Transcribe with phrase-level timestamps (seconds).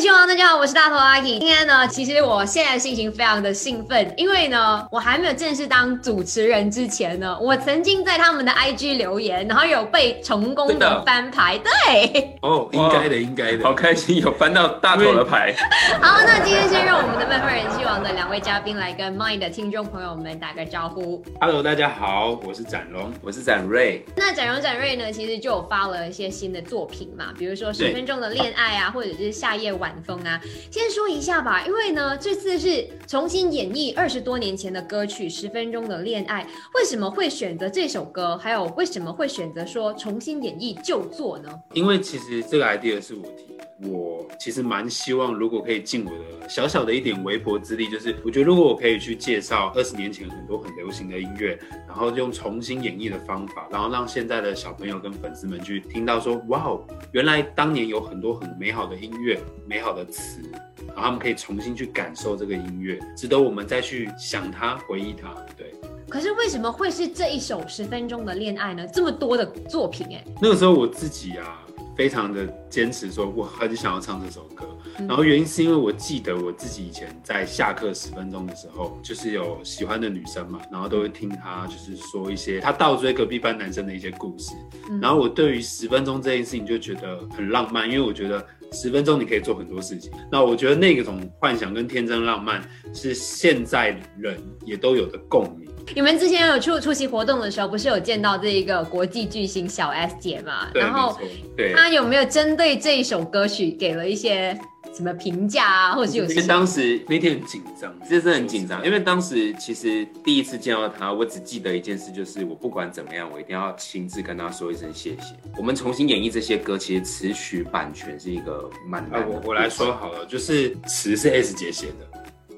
[0.00, 1.38] 人气王，大家好，我是大头阿 K。
[1.38, 11.58] 今天呢，其实我现在心情非常的兴奋，因为呢，我还没有正式当主持人之前呢，我曾经在他们的 IG 留言，然后有被成功的翻牌。
[11.58, 15.54] 对，哦，应该的，应该的，好开心，有翻到大头的牌。
[16.00, 21.22] 好，那今天先让我们的慢慢人气王的两位嘉宾来跟 Mind 的听众朋友们打个招呼。
[21.42, 24.02] Hello，大家好，我是展龙，我是展瑞。
[24.16, 30.40] 那展荣、展瑞呢，其实就有发了一些新的作品嘛，比如说十分钟的恋爱啊，或者是夏夜晚风啊。
[30.70, 36.44] 先说一下吧，因为呢，这次是重新演绎二十多年前的歌曲《十分钟的恋爱》，
[36.74, 38.36] 为什么会选择这首歌？
[38.36, 41.50] 还有为什么会选择说重新演绎旧作呢？
[41.74, 60.42] 因为其实这个 idea 是我提，我其实蛮希望，如果可以尽我的小小的一点微薄之力，就是我觉得如果我可以去介绍二十年前很多很流行的音乐，然后用重新演绎的方法，然后让现在的小朋友跟粉丝们去听到说，哇哦，原来当年有很多很美好的音乐、美好的词，
[60.88, 65.34] 然后他们可以重新去感受这个音乐，值得我们再去想它、回忆它。
[65.56, 65.72] 对，
[66.06, 68.86] 可是为什么会是这一首《十分钟的恋爱》呢？
[68.88, 71.64] 这么多的作品，哎，那个时候我自己啊，
[71.96, 74.64] 非常的坚持说，我很想要唱这首歌。
[75.08, 84.52] 然后原因是因为我记得我自己以前在下课十分钟的时候，就是有喜欢的女生嘛，然后都会听她就是说一些她倒追隔壁班男生的一些故事。
[85.00, 90.10] 然后我对于十分钟这件事情就觉得很浪漫，因为我觉得十分钟你可以做很多事情。
[90.30, 95.69] 那我觉得那种幻想跟天真浪漫是现在人也都有的共鸣。
[95.94, 100.68] 你们之前有出出席活动的时候，不是有见到这一个国际巨星小 S 姐嘛？
[100.72, 101.18] 对，然后
[101.56, 101.72] 对。
[101.74, 104.58] 她有没有针对这一首歌曲给了一些
[104.94, 115.36] 什么评价啊，或者是有因为当时那天很紧张，这是很紧张，因为当时其实第一次见到她，我只记得一件事，就是我不管怎么样，我一定要亲自跟她说一声谢谢。
[115.56, 119.28] 我们重新演绎这些歌，其实词曲版权是一个蛮啊，难的。
[119.28, 122.09] 我我来说好了，就是词是 S 姐写的，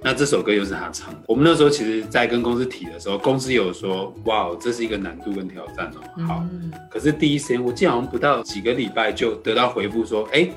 [0.02, 1.20] 那这首歌又是他唱的。
[1.26, 6.24] 我们那时候其实，在跟公司提的时候，公司有说，哇，这是一个难度跟挑战哦。
[6.26, 10.48] 好，嗯可是第一时间，我记得好像不到几个礼拜就得到回复说，哎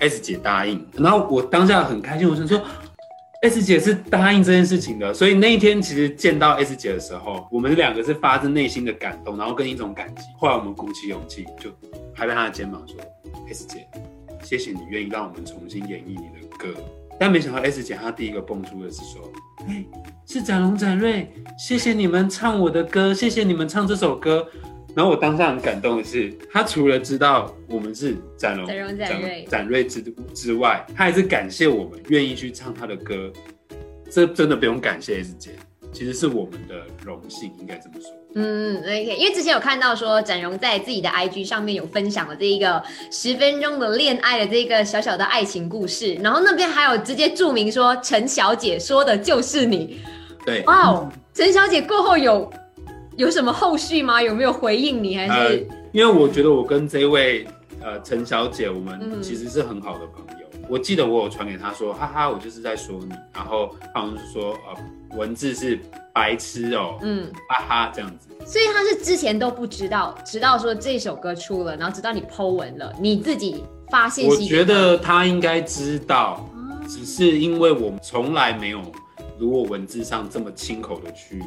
[0.00, 0.84] ，S 姐答应。
[0.96, 2.60] 然后我当下很开心，我想说。
[3.42, 10.22] S 姐是答应这件事情的，所以那一天其实见到 S 姐的时候，我们两个是发自内心的感动，然后跟一种感激。
[10.38, 11.68] 后来我们鼓起勇气，就
[12.14, 12.96] 拍拍她的肩膀说
[13.46, 13.86] ：“S 姐，
[14.42, 16.68] 谢谢你愿意让我们重新演绎你的歌。”
[17.18, 19.32] 但没想到 S 姐她第一个蹦出的是说
[19.68, 19.84] ：“哎、
[20.26, 24.46] 是展龙展瑞，谢谢你们唱我的歌，谢谢你们唱这首歌。”
[24.94, 30.00] 然后我当下很感动的是，他除了知道我们是展龙、展瑞展瑞之
[30.32, 33.32] 之外，他还是感谢我们愿意去唱他的歌。
[34.08, 35.50] 这真的不用感谢 S 姐，
[35.94, 36.74] 其实是我们的
[37.04, 38.10] 荣幸，应该这么说。
[38.34, 42.82] 嗯，OK，因为之前有看到说展荣在自己的 IG 上面有分享了这一个
[43.12, 50.00] 十分钟的恋爱的这个小小的爱情故事，然后那边还有直接注明说陈小姐说的就是你，
[50.44, 52.52] 对，哇哦，陈小姐过后有
[53.16, 54.20] 有什么后续吗？
[54.20, 55.16] 有没有回应你？
[55.16, 57.46] 还呃是、，因为我觉得我跟这位
[57.80, 60.43] 呃陈小姐，我嗯们其实是很好的朋友。
[60.68, 65.78] 我记得我有传给他说，哈哈，我就是在说你，然后他好像是说呃文字是
[66.12, 68.28] 白痴哦，嗯，哈哈这样子。
[68.46, 78.80] 所以他是之前都不知道，直到说这首歌出了，然后直到你 Po 文了，你自己发现我觉得他应该知道，啊只是因为我们从来没有
[79.38, 81.42] 如果文字上这么亲口的去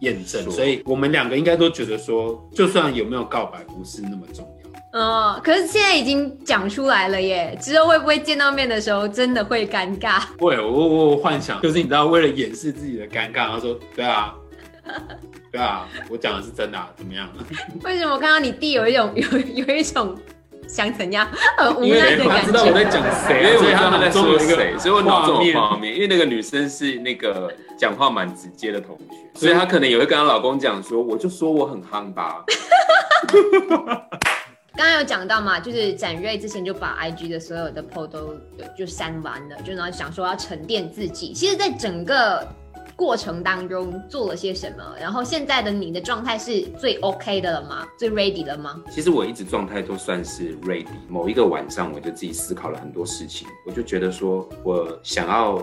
[0.00, 4.57] 验证，所以我们两个应该都觉得说，就算有没有告白，不是那么重要。
[4.92, 10.22] 哦，可是现在已经讲出来了耶，之后会不会见到面的时候真的会尴尬？
[10.38, 14.34] 会，我我有幻想，就是你知道，为了掩饰自己的尴尬，然后说，对啊，
[15.52, 17.28] 对啊，我讲的是真的、啊，怎么样？
[17.84, 20.16] 为什么我看到你弟有一种 有有一种
[20.66, 21.28] 想怎样
[21.58, 22.90] 很无因为奈的感他知道我在觉？
[22.90, 25.94] 讲谁、啊，因为我知道他在说谁，所以我脑中画面有画面。
[25.94, 32.42] 因为那个女生是那个讲话蛮直接的同学，所以她可能也会跟她老公讲说，我就说我很夯吧。
[34.76, 38.36] 刚刚有讲到嘛，就是展瑞之前就把 IG 的所有的 PO 都
[38.76, 41.32] 就删完了，就然后想说要沉淀自己。
[41.32, 42.46] 其实，在整个
[42.94, 44.94] 过程当中做了些什么？
[45.00, 47.84] 然后现在的你的状态是最 OK 的了吗？
[47.98, 48.80] 最 ready 了吗？
[48.90, 50.86] 其实我一直状态都算是 ready。
[51.08, 55.60] 某一个晚上，我就自己思考了很多事情，我就觉得说我想要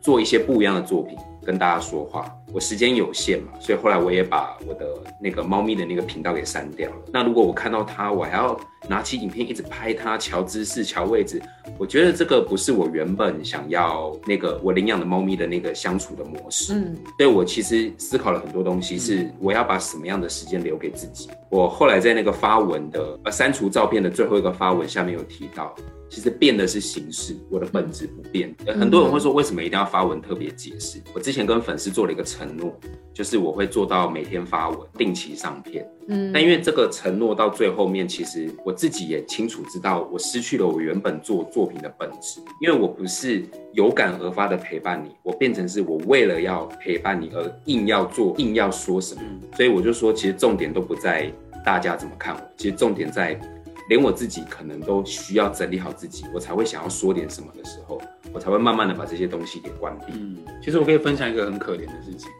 [0.00, 2.34] 做一些不一样的作品跟大家说话。
[2.52, 4.86] 我时间有限嘛，所以后来我也把我的
[5.20, 6.96] 那个猫咪的那个频道给删掉了。
[7.12, 8.58] 那如果我看到它，我还要
[8.88, 11.40] 拿起影片一直拍它，瞧姿势、瞧位置，
[11.78, 16.74] 我觉得这个不是我原本想要那个我领养的猫咪的那个相处的模式。
[16.74, 21.30] 嗯，所以我其实思考了很多东西，是我要把什么样的时间留给自己。
[21.48, 25.74] 我后来在那个发文的呃删除照片的最后一个发文下面有提到，
[26.10, 28.54] 其实变的是形式，我的本质不变。
[28.66, 31.00] 呃很多人会说为什么一定要发文特别解释？
[31.14, 32.72] 我之前跟粉丝做了一个承诺，
[33.14, 35.88] 就是我会做到每天发文，定期上片。
[36.08, 36.32] 嗯。
[36.32, 49.22] 但因为这个承诺到最后面，其实我自己也清楚知道，我失去了我原本做作品的本质，因为我不是有感而发的陪伴你，我变成是我为了要陪伴你而硬要做，硬要说什么，
[49.56, 51.30] 所以我就说，其实重点都不在
[51.64, 53.38] 大家怎么看我，其实重点在
[53.88, 58.00] 连我自己可能都需要整理好自己，我才会想要说点什么的时候，
[58.32, 60.12] 我才会慢慢的把这些东西给关闭。
[60.14, 62.30] 嗯，其实我可以分享一个很可怜的事情，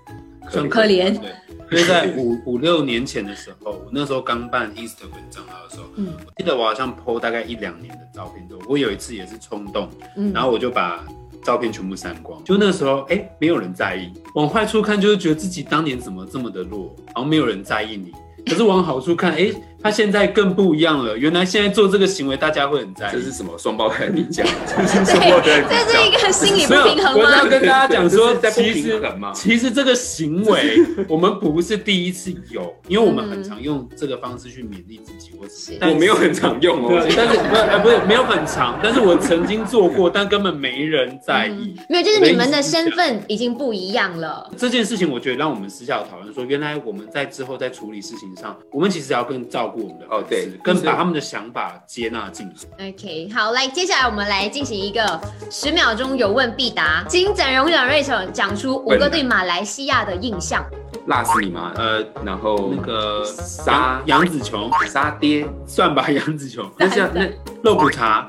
[0.42, 1.30] 很可怜对，
[1.70, 11.04] 因为在五五六年前的时候，我那时候刚办 Instagram 账号的时候，嗯我记得我好像 PO 大概一两年的照片都，我有一次也是冲动，嗯然后我就把
[11.44, 12.42] 照片全部删光。
[12.44, 14.12] 就那时候，哎、没有人在意。
[14.36, 18.12] 往坏处看，就是觉得自己当年怎么这么的弱，然后没有人在意你。
[18.46, 19.50] 可是往好处看，哎、
[19.82, 21.18] 他现在更不一样了。
[21.18, 23.12] 原来现在做这个行为，大家会很在意。
[23.12, 24.42] 这是什么双胞胎比较？
[24.66, 26.12] 这是双胞胎比这是一。
[26.22, 27.44] 个心理不平衡吗我要？
[27.46, 29.00] 跟大家讲说， 其实
[29.34, 41.74] 其实这个行为我们不是第一次有，因为我们很常用这个方式去勉励自己，或是是我没有很常用哦，，但是不是呃不是没有很长，但是我曾经做过，但根本没人在意。
[41.88, 44.48] 没有，就是你们的身份已经不一样了。
[44.56, 52.66] 这件事情，我觉得让我们私下讨论说，原来我们在之后在处理事情上，我们其实要更照顾我们的哦对跟把他们的想法接纳进去。
[52.78, 55.20] OK，好，来，接下来我们来进行一个
[55.50, 60.64] 十秒钟有问必答，请整容长 Rachel 讲出五个对马来西亚的印象。
[61.06, 61.72] 辣死你妈！
[61.74, 67.28] 呃，然后那个沙杨杨紫琼沙爹，算吧，杨子琼那 像那
[67.64, 68.24] 肉骨茶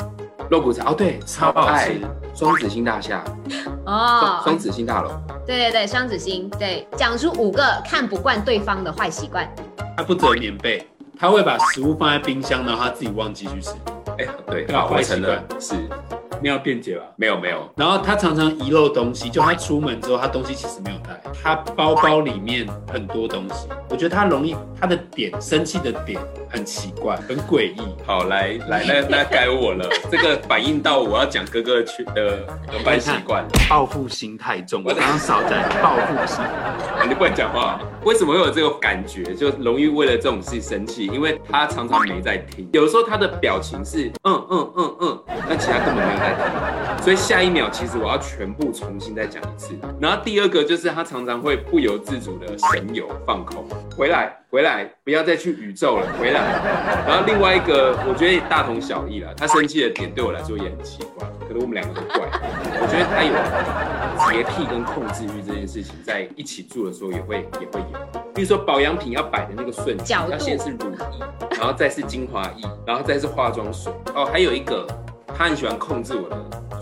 [0.50, 2.02] 肉骨茶哦，对，超好爱吃。
[2.34, 3.24] 双子星大厦，
[3.86, 5.12] 哦双，双子星大楼，
[5.46, 9.48] 对对对，双子星，对，讲出五个看不惯对方的坏习惯。
[9.96, 10.84] 他不折棉被，
[11.18, 13.72] 他会把食物放在冰箱，然后他自己忘记去吃。
[14.18, 15.76] 哎，对，坏习惯是
[16.42, 17.06] 你要辩解吧？
[17.16, 23.68] 没有没有，然后他常常遗漏东西，就他出门之后，他东西其实没有带，他包包里面很多东西。
[23.90, 26.20] 我觉得他容易，他的点生气的点
[26.50, 27.82] 很奇怪，很诡异。
[28.06, 33.50] 好来来，那那该我了， 这个反映到我要讲哥哥去的的坏习惯了。
[33.70, 36.44] 报复心太重，我刚刚少在报复心。
[36.44, 37.80] 啊 你不能讲话。
[38.04, 39.24] 为什么会有这个感觉？
[39.34, 42.68] 就容易为了这种事生气，因为他常常没在听。
[42.74, 46.44] 有时候他的表情是嗯嗯，但其他根本没有在听。
[47.04, 49.76] 所以下一秒其实我要全部重新再讲一次。
[50.00, 56.40] 然后第二个就是他常常会不由自主的神游放空，回来回来，不要再去宇宙了，回来。
[57.06, 62.26] 然后另外一个我觉得大同小异了，他生气的点对我来说也很奇怪，可能我们两个都怪。
[62.80, 63.34] 我觉得他有
[64.32, 68.22] 洁癖跟控制欲这件事情，在一起住的时候也会也会有。
[68.34, 71.26] 比如说保养品要摆的那个顺序，要先是乳液，
[71.58, 73.92] 然后再是精华液，然后再是化妆水。
[74.16, 74.88] 哦，还有一个，
[75.28, 76.38] 他很喜欢控制我的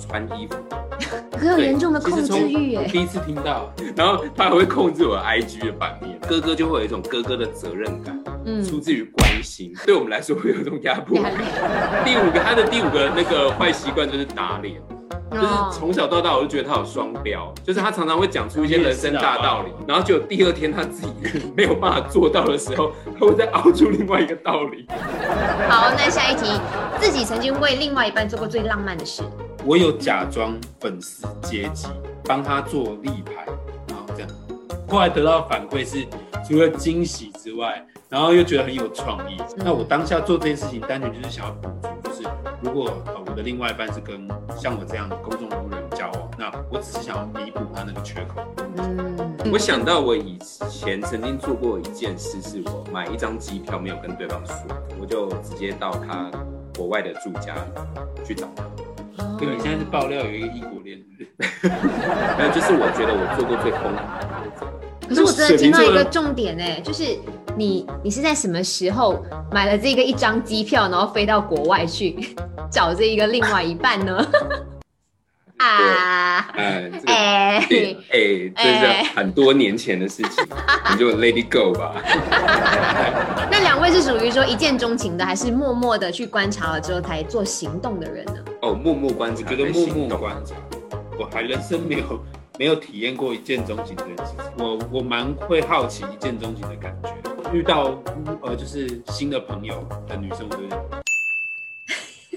[0.07, 0.55] 穿衣服，
[1.37, 2.87] 很有严重的控制欲耶。
[2.91, 6.19] 第一次听到，然后他还会控制我 IG 的版面。
[6.27, 11.31] 哥哥就会有一种哥哥的责任感，嗯，出自于关心，对我们来说会有一种压迫感。
[12.05, 14.81] 第五个，他的第五个那个坏习惯就是打脸。
[15.31, 21.13] 就是哦从小到大，我就觉得他有双标，就是他常常会讲出一些人生大道理，然后就第二天他自己
[21.55, 24.85] 没有办法做到的时候，他会再凹出另外一个道理。
[25.69, 26.59] 好，那下一题，
[26.99, 29.23] 自己曾经为另外一半做过最浪漫的事。
[29.63, 31.87] 我有假装粉丝阶级，
[32.25, 33.45] 帮他做立牌，
[33.87, 34.29] 然后这样。
[34.87, 36.05] 后来得到反馈是，
[36.47, 39.37] 除了惊喜之外，然后又觉得很有创意。
[39.57, 42.27] 那我当下做这件事情，单纯就是想要补足，就是
[42.61, 48.41] 如果呃我的另外一半是跟像我这样的公众人物人交往，那我只是想要弥补他那个缺口。
[48.77, 54.55] 嗯，我想到我以前曾经做过一件事，是我买一张机票没有跟对方说，
[54.99, 56.31] 我就直接到他
[56.75, 57.55] 国外的住家
[58.25, 58.63] 去找他。
[59.37, 61.69] 对，你现在是爆料有一个异国恋，是不是？
[62.37, 64.01] 没有，就是我觉得我做过最疯狂的
[64.37, 64.67] 抉择。
[65.07, 67.03] 可是我真的听到一个重点哎，就是
[67.57, 72.35] 你你是在什么时候买了这个一张机票，然后飞到国外去
[72.71, 74.25] 找这一个另外一半呢？
[75.57, 76.89] 啊，哎、
[77.69, 80.43] 对，哎，这是很多年前的事情，
[80.91, 81.93] 你就 Lady Go 吧。
[83.51, 88.40] 那两位是属于说一见钟情的，还是默默的去观察了之后才做行动的人呢？
[88.61, 90.55] 哦，默默观察，我觉得默默观察，
[91.17, 92.23] 我还人生没有
[92.59, 94.45] 没有体验过一见钟情这件事情。
[94.59, 97.09] 我我蛮会好奇一见钟情的感觉。
[97.51, 97.99] 遇到
[98.43, 100.61] 呃就是新的朋友的女生，我就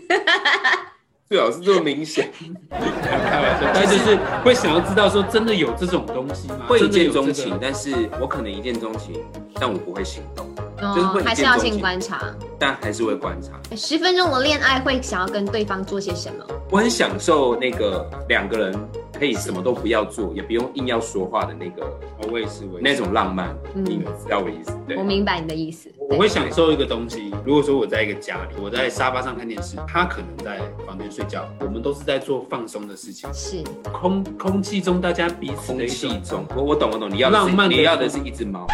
[1.28, 2.30] 最好是这么明显，
[2.70, 6.66] 开玩笑，但就是会想要知道说真的有这种东西吗？
[6.66, 9.22] 会一见钟情，但是我可能一见钟情，
[9.54, 12.22] 但我不会行动，就是会还是要先观察。
[12.58, 13.52] 但还是会观察。
[13.76, 16.44] 十分钟的恋爱会想要跟对方做些什么？
[16.70, 24.72] 我很享受那个两个人可以什么都不要做，也不用硬要说话的那个哦我也是，我也是那种浪漫，嗯你知道我意思？
[24.86, 25.90] 对我，明白你的意思。
[26.10, 27.34] 我会享受一个东西。
[27.44, 33.28] 如果说我在一个家里，我在沙发上看电视，他可能在房间睡觉，我们都是在做放松的事情。
[33.32, 33.62] 是
[33.92, 38.66] 空空气中大家彼此的空一种气中，我我懂我懂，你要浪漫的你要的是一只猫，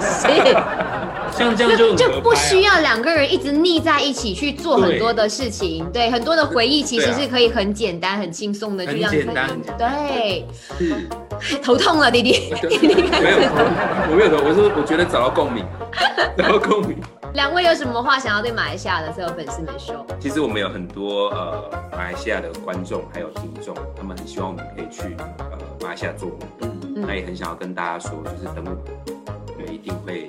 [0.00, 0.28] 是，
[1.36, 5.84] 像这样就就不需要两个人一直腻在一起去做很多的事情。
[5.92, 10.46] 对，很多的回忆其实是可以很简单、很轻松的，就很这样简单对，
[11.40, 12.54] 是头痛了，弟弟。
[12.68, 13.48] 弟弟开没有始，
[14.10, 15.64] 我没有头，我说我觉得找到共鸣，
[16.36, 16.96] 找到共鸣。
[17.34, 20.06] 两位有什么话想要对马来西亚的所有粉丝们说？
[20.20, 28.70] 其实我们有很多呃马来西亚的观众还有听众，他们很希望我们可以去呃马来西亚做活动，嗯，那也很想要跟大家说，就是等我
[29.84, 30.26] 定会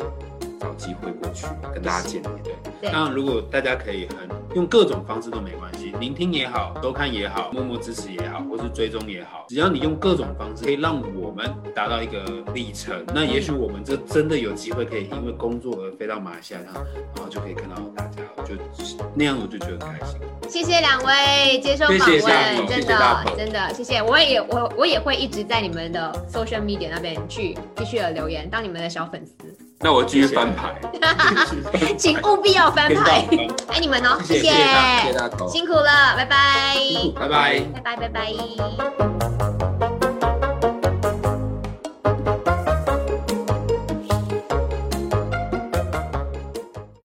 [0.60, 2.32] 找机会过去跟大家见面。
[2.44, 2.92] 对，对。
[2.92, 16.82] 当然，如果大家可以很用各种方式都没关系，聆听也好，收看也好，默默支持也好，或是追踪也好，只要你用各种方式可以让我们达到一个里程，那也许我们这真的有机会可以因为工作而飞到马来西亚，然后
[17.16, 18.54] 然后就可以看到大家，我就
[19.14, 20.20] 那样我就觉得很开心。
[20.48, 24.02] 谢谢两位接受访问，真的真的谢谢。
[24.02, 29.34] 我也我我也会一直在你们的 social media 那边去继续的留言，当你们的小粉丝，
[29.80, 30.80] 那我继续翻牌，
[31.98, 33.26] 请务必要翻牌，
[33.68, 36.76] 爱你们哦，谢谢谢谢谢大头，辛苦了，拜拜，
[37.20, 37.60] 拜拜。
[37.84, 39.45] 拜拜拜拜。